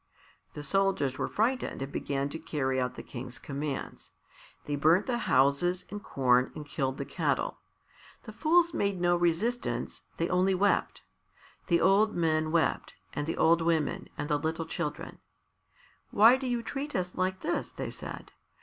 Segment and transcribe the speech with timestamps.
[0.55, 4.13] The soldiers were frightened and began to carry out the King's commands.
[4.65, 7.59] They burnt the houses and corn and killed the cattle.
[8.23, 11.03] The fools made no resistance, they only wept.
[11.67, 15.19] The old men wept and the old women and the little children.
[16.09, 18.31] "Why do you treat us like this?" they said.